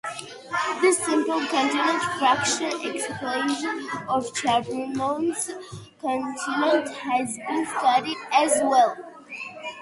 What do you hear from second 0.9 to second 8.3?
simple continued fraction expansion of Champernowne's constant has been studied